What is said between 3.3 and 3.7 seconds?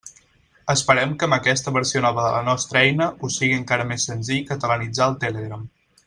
sigui